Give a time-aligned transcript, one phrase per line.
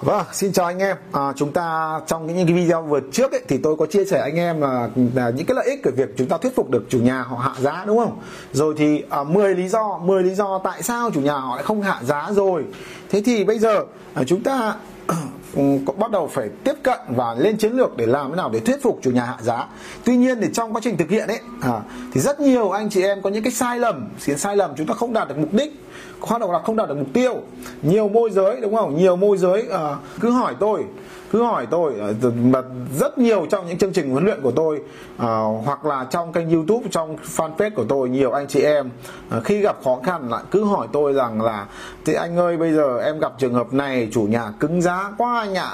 [0.00, 0.96] Vâng, xin chào anh em.
[1.12, 4.20] À, chúng ta trong những cái video vừa trước ấy, thì tôi có chia sẻ
[4.20, 6.84] anh em là, là những cái lợi ích của việc chúng ta thuyết phục được
[6.88, 8.18] chủ nhà họ hạ giá đúng không?
[8.52, 11.64] Rồi thì à, 10 lý do, 10 lý do tại sao chủ nhà họ lại
[11.64, 12.64] không hạ giá rồi.
[13.10, 13.84] Thế thì bây giờ
[14.14, 14.74] à, chúng ta
[15.56, 15.62] ừ,
[15.98, 18.82] bắt đầu phải tiếp cận và lên chiến lược để làm thế nào để thuyết
[18.82, 19.66] phục chủ nhà hạ giá
[20.04, 21.80] tuy nhiên thì trong quá trình thực hiện ấy à,
[22.12, 24.86] thì rất nhiều anh chị em có những cái sai lầm khiến sai lầm chúng
[24.86, 25.80] ta không đạt được mục đích
[26.20, 27.34] hoạt động là không đạt được mục tiêu.
[27.82, 28.96] Nhiều môi giới đúng không?
[28.96, 30.84] Nhiều môi giới uh, cứ hỏi tôi
[31.32, 32.62] cứ hỏi tôi ờ, mà
[32.98, 35.22] rất nhiều trong những chương trình huấn luyện của tôi uh,
[35.64, 38.90] hoặc là trong kênh youtube trong fanpage của tôi nhiều anh chị em
[39.36, 41.66] uh, khi gặp khó khăn lại cứ hỏi tôi rằng là
[42.04, 45.40] thì anh ơi bây giờ em gặp trường hợp này chủ nhà cứng giá quá
[45.40, 45.70] anh ạ.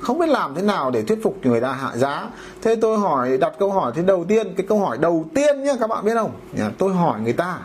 [0.00, 2.28] Không biết làm thế nào để thuyết phục người ta hạ giá.
[2.62, 5.76] Thế tôi hỏi đặt câu hỏi thế đầu tiên cái câu hỏi đầu tiên nhé
[5.80, 6.30] các bạn biết không?
[6.78, 7.58] Tôi hỏi người ta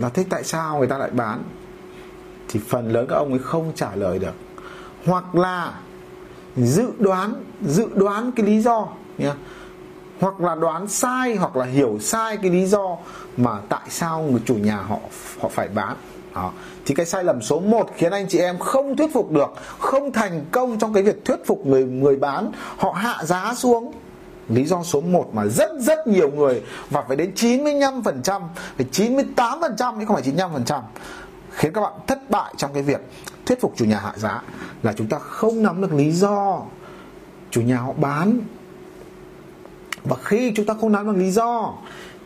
[0.00, 1.42] là thế tại sao người ta lại bán?
[2.48, 4.34] Thì phần lớn các ông ấy không trả lời được.
[5.06, 5.72] Hoặc là
[6.56, 9.32] dự đoán dự đoán cái lý do nhé
[10.20, 12.96] hoặc là đoán sai, hoặc là hiểu sai cái lý do
[13.36, 14.98] mà tại sao người chủ nhà họ
[15.40, 15.96] họ phải bán.
[16.34, 16.52] Đó.
[16.86, 20.12] thì cái sai lầm số 1 khiến anh chị em không thuyết phục được, không
[20.12, 22.50] thành công trong cái việc thuyết phục người người bán.
[22.76, 23.92] Họ hạ giá xuống
[24.48, 28.40] lý do số 1 mà rất rất nhiều người và phải đến 95%
[28.76, 30.80] phải 98% chứ không phải 95%
[31.50, 33.00] khiến các bạn thất bại trong cái việc
[33.46, 34.42] thuyết phục chủ nhà hạ giá
[34.82, 36.62] là chúng ta không nắm được lý do
[37.50, 38.40] chủ nhà họ bán.
[40.04, 41.74] Và khi chúng ta không nắm được lý do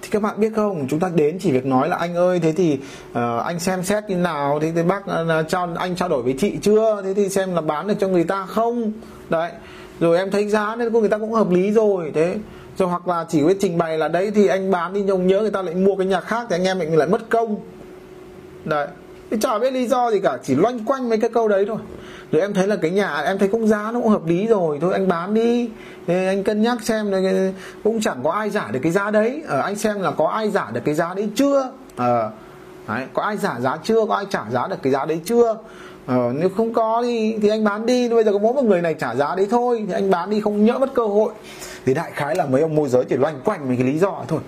[0.02, 2.52] thì các bạn biết không chúng ta đến chỉ việc nói là anh ơi thế
[2.52, 2.78] thì
[3.10, 4.58] uh, anh xem xét như nào?
[4.62, 7.02] Thế thì bác uh, cho anh trao đổi với chị chưa?
[7.04, 8.92] Thế thì xem là bán được cho người ta không?
[9.30, 9.52] Đấy
[10.00, 12.36] rồi em thấy giá nên người ta cũng hợp lý rồi, thế.
[12.78, 15.40] Rồi hoặc là chỉ biết trình bày là đấy thì anh bán đi nhung nhớ
[15.40, 17.56] người ta lại mua cái nhà khác thì anh em mình lại mất công.
[18.64, 18.86] Đấy.
[19.30, 21.76] Thì chả biết lý do gì cả, chỉ loanh quanh mấy cái câu đấy thôi.
[22.32, 24.78] Rồi em thấy là cái nhà, em thấy cũng giá nó cũng hợp lý rồi.
[24.80, 25.70] Thôi anh bán đi.
[26.06, 27.12] Thì anh cân nhắc xem
[27.84, 29.42] cũng chẳng có ai giả được cái giá đấy.
[29.48, 31.70] Ở anh xem là có ai giả được cái giá đấy chưa?
[31.96, 32.30] Ờ
[32.88, 34.06] đấy, có ai giả giá chưa?
[34.06, 35.56] Có ai trả giá được cái giá đấy chưa?
[36.06, 38.08] Ờ, nếu không có thì thì anh bán đi.
[38.08, 40.40] Bây giờ có mỗi một người này trả giá đấy thôi thì anh bán đi
[40.40, 41.32] không nhỡ mất cơ hội.
[41.84, 44.24] Thì đại khái là mấy ông môi giới chỉ loanh quanh mấy cái lý do
[44.28, 44.40] thôi.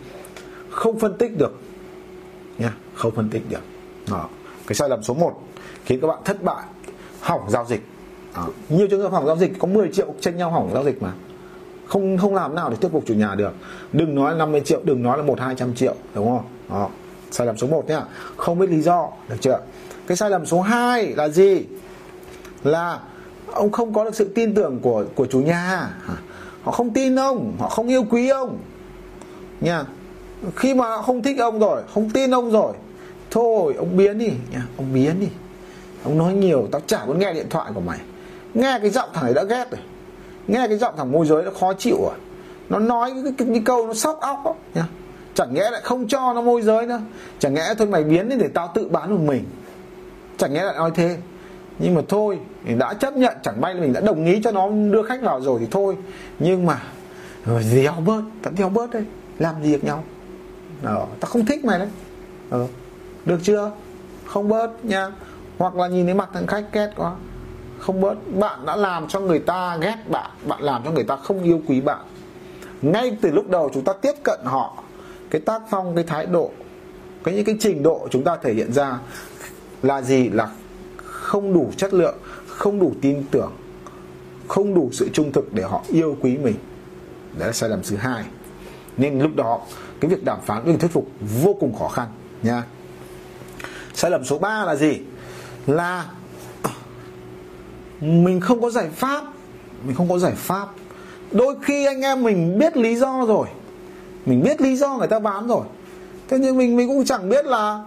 [0.71, 1.61] Không phân tích được.
[2.59, 3.63] Nha không phân tích được.
[4.11, 4.29] Đó.
[4.67, 5.41] Cái sai lầm số 1
[5.85, 6.65] khiến các bạn thất bại.
[7.21, 7.83] Hỏng giao dịch.
[8.37, 8.49] Đó.
[8.69, 11.13] nhiều trường hợp hỏng giao dịch có 10 triệu tranh nhau hỏng giao dịch mà.
[11.87, 13.53] Không không làm nào để thuyết phục chủ nhà được.
[13.93, 16.45] Đừng nói là 50 triệu đừng nói là một hai trăm triệu đúng không?
[16.71, 16.89] Đó
[17.33, 18.03] sai lầm số 1 nhá.
[18.37, 19.09] Không biết lý do.
[19.29, 19.61] Được chưa?
[20.07, 21.65] Cái sai lầm số 2 là gì?
[22.65, 22.99] Là
[23.53, 25.91] ông không có được sự tin tưởng của của chủ nhà.
[26.63, 27.57] Họ không tin ông.
[27.59, 28.59] Họ không yêu quý ông.
[29.61, 29.85] Nha.
[30.57, 32.73] Khi mà không thích ông rồi không tin ông rồi
[33.31, 34.31] thôi ông biến đi.
[34.53, 35.29] Nha ông biến đi.
[36.05, 37.99] Ông nói nhiều tao chả muốn nghe điện thoại của mày.
[38.55, 39.81] Nghe cái giọng thằng ấy đã ghét rồi.
[40.47, 42.15] Nghe cái giọng thằng môi giới nó khó chịu rồi
[42.73, 44.87] nó nói cái, cái, cái câu nó sóc óc đó, nha
[45.35, 47.01] chẳng nhẽ lại không cho nó môi giới nữa.
[47.39, 49.45] Chẳng nhẽ thôi mày biến đi để tao tự bán một mình.
[50.37, 51.17] Chẳng nhẽ lại nói thế.
[51.79, 54.53] Nhưng mà thôi mình đã chấp nhận chẳng may là mình đã đồng ý cho
[54.53, 55.97] nó đưa khách vào rồi thì thôi.
[56.39, 56.83] Nhưng mà
[57.47, 59.05] ờ, rồi bớt tao đéo bớt đây
[59.39, 60.05] làm gì được nhau?
[60.83, 61.89] Ờ, tao không thích mày đấy.
[62.51, 62.67] Ờ
[63.25, 63.71] được chưa?
[64.27, 65.11] Không bớt nha.
[65.59, 67.13] Hoặc là nhìn thấy mặt thằng khách ghét quá.
[67.79, 68.15] Không bớt.
[68.39, 70.31] Bạn đã làm cho người ta ghét bạn.
[70.47, 72.01] Bạn làm cho người ta không yêu quý bạn.
[72.83, 74.82] Ngay từ lúc đầu chúng ta tiếp cận họ
[75.33, 76.51] cái tác phong, cái thái độ,
[77.25, 78.99] cái những cái trình độ chúng ta thể hiện ra
[79.83, 80.29] là gì?
[80.29, 80.53] Là
[80.97, 82.17] không đủ chất lượng,
[82.47, 83.53] không đủ tin tưởng,
[84.49, 86.55] không đủ sự trung thực để họ yêu quý mình.
[87.39, 88.25] Đấy là sai lầm thứ hai.
[88.97, 89.61] Nên lúc đó,
[90.01, 91.09] cái việc đàm phán việc thuyết phục
[91.43, 92.09] vô cùng khó khăn,
[92.43, 92.63] nha.
[93.95, 95.01] Sai lầm số 3 là gì?
[95.67, 96.07] Là
[98.01, 99.25] mình không có giải pháp,
[99.87, 100.69] mình không có giải pháp.
[101.31, 103.47] Đôi khi anh em mình biết lý do rồi
[104.27, 105.65] mình biết lý do người ta bán rồi.
[106.29, 107.85] Thế nhưng mình mình cũng chẳng biết là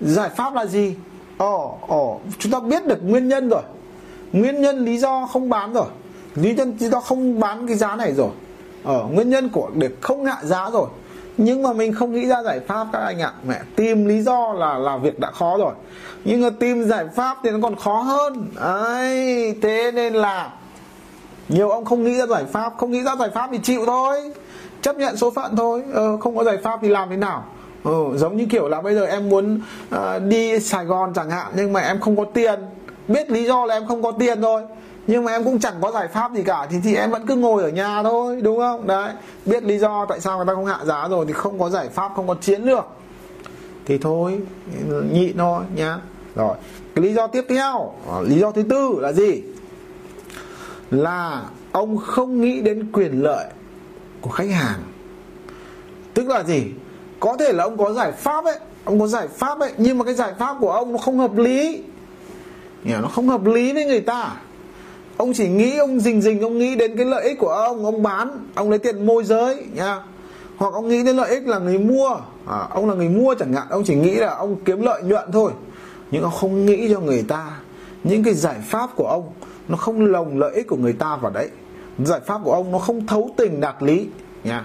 [0.00, 0.94] giải pháp là gì.
[1.38, 3.62] Ồ ồ, chúng ta biết được nguyên nhân rồi.
[4.32, 5.86] Nguyên nhân lý do không bán rồi.
[6.34, 8.30] Lý nhân lý do không bán cái giá này rồi.
[8.84, 10.88] Ở nguyên nhân của để không hạ giá rồi.
[11.36, 13.32] Nhưng mà mình không nghĩ ra giải pháp các anh ạ.
[13.48, 15.74] Mẹ, tìm lý do là là việc đã khó rồi.
[16.24, 18.48] Nhưng mà tìm giải pháp thì nó còn khó hơn.
[18.56, 20.52] Ấy, thế nên là
[21.48, 22.72] nhiều ông không nghĩ ra giải pháp.
[22.78, 24.32] Không nghĩ ra giải pháp thì chịu thôi
[24.84, 27.44] chấp nhận số phận thôi ờ, không có giải pháp thì làm thế nào?
[27.84, 29.60] Ừ, giống như kiểu là bây giờ em muốn
[29.94, 32.60] uh, đi Sài Gòn chẳng hạn nhưng mà em không có tiền.
[33.08, 34.62] Biết lý do là em không có tiền thôi
[35.06, 37.36] nhưng mà em cũng chẳng có giải pháp gì cả thì thì em vẫn cứ
[37.36, 38.86] ngồi ở nhà thôi đúng không?
[38.86, 39.12] Đấy
[39.46, 41.88] biết lý do tại sao người ta không hạ giá rồi thì không có giải
[41.88, 42.84] pháp không có chiến lược.
[43.86, 44.38] Thì thôi
[45.12, 45.98] nhịn thôi nhá.
[46.34, 46.56] Rồi
[46.94, 49.42] cái lý do tiếp theo ờ, lý do thứ tư là gì?
[50.90, 51.42] Là
[51.72, 53.46] ông không nghĩ đến quyền lợi
[54.24, 54.80] của khách hàng.
[56.14, 56.64] Tức là gì?
[57.20, 60.04] Có thể là ông có giải pháp ấy ông có giải pháp ấy nhưng mà
[60.04, 61.82] cái giải pháp của ông nó không hợp lý.
[62.84, 64.32] Nó không hợp lý với người ta.
[65.16, 68.02] Ông chỉ nghĩ ông rình rình ông nghĩ đến cái lợi ích của ông ông
[68.02, 70.00] bán ông lấy tiền môi giới nha
[70.56, 72.08] hoặc ông nghĩ đến lợi ích là người mua.
[72.46, 75.32] À, ông là người mua chẳng hạn ông chỉ nghĩ là ông kiếm lợi nhuận
[75.32, 75.52] thôi.
[76.10, 77.50] Nhưng ông không nghĩ cho người ta.
[78.04, 79.32] Những cái giải pháp của ông
[79.68, 81.48] nó không lồng lợi ích của người ta vào đấy
[81.98, 84.08] giải pháp của ông nó không thấu tình đạt lý
[84.44, 84.64] nha.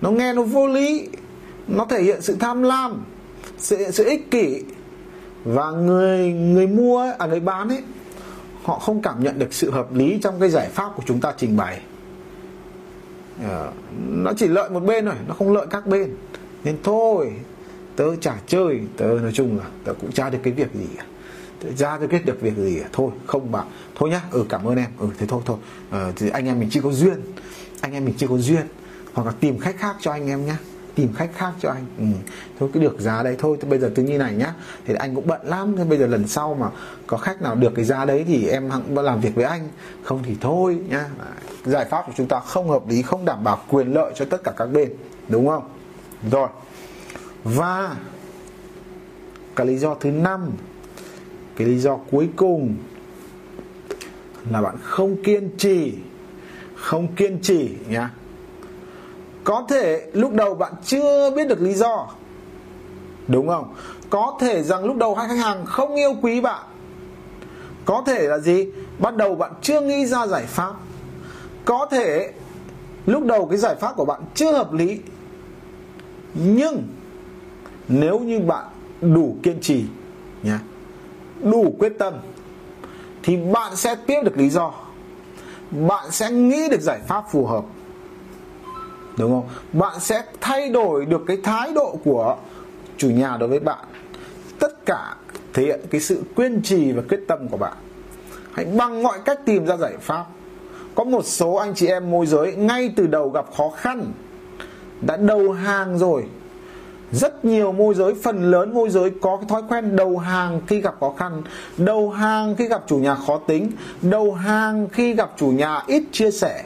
[0.00, 1.08] Nó nghe nó vô lý
[1.68, 3.04] nó thể hiện sự tham lam
[3.58, 4.62] sự, sự ích kỷ.
[5.44, 7.82] Và người người mua ấy, à người bán ấy
[8.62, 11.34] họ không cảm nhận được sự hợp lý trong cái giải pháp của chúng ta
[11.36, 11.80] trình bày.
[13.44, 13.72] Ờ,
[14.08, 16.14] nó chỉ lợi một bên thôi nó không lợi các bên.
[16.64, 17.32] Nên thôi
[17.96, 21.04] tớ chả chơi tớ nói chung là tớ cũng tra được cái việc gì cả
[21.76, 23.66] ra tôi kết được việc gì thôi không bảo.
[23.94, 24.20] Thôi nhá.
[24.30, 24.90] Ừ cảm ơn em.
[24.98, 25.56] Ừ thế thôi thôi.
[25.90, 27.20] Ờ, thì anh em mình chưa có duyên.
[27.80, 28.66] Anh em mình chưa có duyên.
[29.14, 30.58] Hoặc là tìm khách khác cho anh em nhá.
[30.94, 31.84] Tìm khách khác cho anh.
[31.98, 32.04] Ừ.
[32.58, 33.56] thôi cái được giá đấy thôi.
[33.60, 34.54] Thì bây giờ từ như này nhá.
[34.86, 35.76] Thì anh cũng bận lắm.
[35.76, 36.70] Thế bây giờ lần sau mà
[37.06, 39.68] có khách nào được cái giá đấy thì em hẵng làm việc với anh.
[40.02, 41.06] Không thì thôi nhá.
[41.64, 44.44] Giải pháp của chúng ta không hợp lý không đảm bảo quyền lợi cho tất
[44.44, 44.92] cả các bên.
[45.28, 45.68] Đúng không?
[46.30, 46.48] Rồi.
[47.44, 47.96] Và
[49.56, 50.50] cái lý do thứ năm
[51.58, 52.76] cái lý do cuối cùng
[54.50, 55.94] là bạn không kiên trì,
[56.74, 58.10] không kiên trì nhá.
[59.44, 62.08] Có thể lúc đầu bạn chưa biết được lý do,
[63.28, 63.74] đúng không?
[64.10, 66.64] Có thể rằng lúc đầu hai khách hàng không yêu quý bạn.
[67.84, 68.66] Có thể là gì?
[68.98, 70.72] Bắt đầu bạn chưa nghĩ ra giải pháp.
[71.64, 72.32] Có thể
[73.06, 75.00] lúc đầu cái giải pháp của bạn chưa hợp lý.
[76.34, 76.82] Nhưng
[77.88, 78.64] nếu như bạn
[79.00, 79.84] đủ kiên trì
[80.42, 80.58] nhé
[81.42, 82.14] đủ quyết tâm,
[83.22, 84.72] thì bạn sẽ tiếp được lý do.
[85.70, 87.64] Bạn sẽ nghĩ được giải pháp phù hợp.
[89.18, 89.48] Đúng không?
[89.72, 92.36] Bạn sẽ thay đổi được cái thái độ của
[92.96, 93.84] chủ nhà đối với bạn.
[94.58, 95.16] Tất cả
[95.54, 97.76] thể hiện cái sự kiên trì và quyết tâm của bạn.
[98.52, 100.24] Hãy bằng mọi cách tìm ra giải pháp.
[100.94, 104.12] Có một số anh chị em môi giới ngay từ đầu gặp khó khăn,
[105.00, 106.24] đã đầu hàng rồi
[107.12, 110.80] rất nhiều môi giới, phần lớn môi giới có cái thói quen đầu hàng khi
[110.80, 111.42] gặp khó khăn.
[111.78, 113.70] Đầu hàng khi gặp chủ nhà khó tính.
[114.02, 116.64] Đầu hàng khi gặp chủ nhà ít chia sẻ.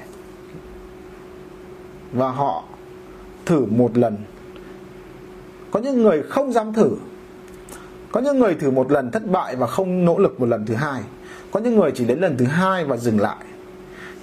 [2.12, 2.64] Và họ
[3.46, 4.16] thử một lần.
[5.70, 6.90] Có những người không dám thử.
[8.12, 10.74] Có những người thử một lần thất bại và không nỗ lực một lần thứ
[10.74, 11.02] hai.
[11.50, 13.36] Có những người chỉ đến lần thứ hai và dừng lại.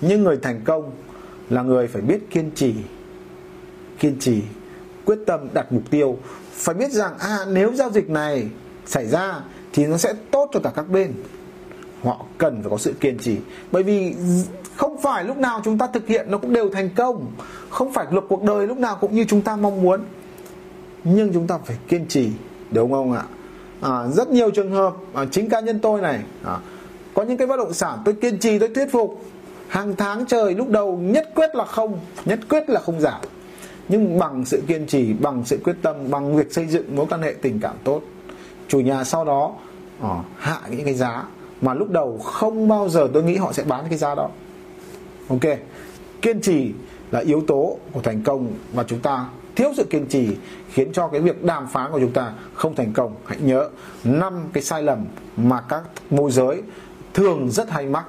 [0.02, 0.92] Nhưng người thành công
[1.50, 2.74] là người phải biết kiên trì.
[4.00, 4.42] Kiên trì
[5.06, 6.18] quyết tâm đặt mục tiêu.
[6.54, 8.48] Phải biết rằng à nếu giao dịch này
[8.86, 9.42] xảy ra
[9.74, 11.14] thì nó sẽ tốt cho cả các bên.
[12.04, 13.38] Họ cần phải có sự kiên trì.
[13.72, 14.16] Bởi vì
[14.76, 17.32] không phải lúc nào chúng ta thực hiện nó cũng đều thành công.
[17.70, 20.02] Không phải luật cuộc đời lúc nào cũng như chúng ta mong muốn.
[21.04, 22.32] Nhưng chúng ta phải kiên trì
[22.72, 23.24] đúng không ạ?
[23.82, 26.58] À, rất nhiều trường hợp à, chính cá nhân tôi này à,
[27.14, 29.22] có những cái bất động sản tôi kiên trì tôi thuyết phục.
[29.68, 33.22] Hàng tháng trời lúc đầu nhất quyết là không nhất quyết là không giảm
[33.90, 37.22] nhưng bằng sự kiên trì bằng sự quyết tâm bằng việc xây dựng mối quan
[37.22, 38.02] hệ tình cảm tốt
[38.68, 39.54] chủ nhà sau đó
[40.06, 41.24] uh, hạ những cái giá
[41.62, 44.30] mà lúc đầu không bao giờ tôi nghĩ họ sẽ bán cái giá đó.
[45.30, 45.58] Ok
[46.22, 46.72] kiên trì
[47.12, 49.26] là yếu tố của thành công và chúng ta
[49.56, 50.38] thiếu sự kiên trì
[50.74, 53.16] khiến cho cái việc đàm phán của chúng ta không thành công.
[53.26, 53.70] Hãy nhớ
[54.04, 55.06] năm cái sai lầm
[55.38, 56.62] mà các môi giới
[57.14, 58.06] thường rất hay mắc.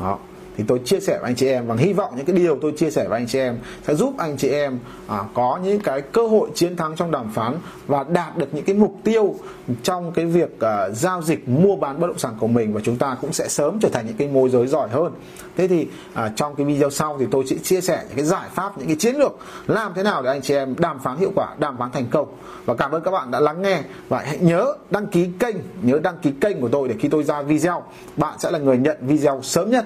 [0.00, 0.18] Đó
[0.56, 2.72] thì tôi chia sẻ với anh chị em và hy vọng những cái điều tôi
[2.76, 6.00] chia sẻ với anh chị em sẽ giúp anh chị em à, có những cái
[6.00, 7.56] cơ hội chiến thắng trong đàm phán
[7.86, 9.34] và đạt được những cái mục tiêu
[9.82, 12.96] trong cái việc à, giao dịch mua bán bất động sản của mình và chúng
[12.96, 15.12] ta cũng sẽ sớm trở thành những cái môi giới giỏi hơn.
[15.56, 18.48] Thế thì à, trong cái video sau thì tôi sẽ chia sẻ những cái giải
[18.54, 19.32] pháp những cái chiến lược
[19.66, 22.28] làm thế nào để anh chị em đàm phán hiệu quả đàm phán thành công.
[22.64, 26.00] Và cảm ơn các bạn đã lắng nghe và hãy nhớ đăng ký kênh nhớ
[26.02, 27.82] đăng ký kênh của tôi để khi tôi ra video
[28.16, 29.84] bạn sẽ là người nhận video sớm nhất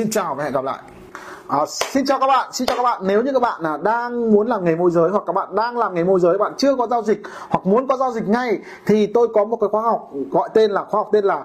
[0.00, 0.78] xin chào và hẹn gặp lại
[1.48, 3.00] À, xin chào các bạn, xin chào các bạn.
[3.04, 5.78] Nếu như các bạn là đang muốn làm nghề môi giới hoặc các bạn đang
[5.78, 8.58] làm nghề môi giới, bạn chưa có giao dịch hoặc muốn có giao dịch ngay
[8.86, 11.44] thì tôi có một cái khóa học gọi tên là khóa học tên là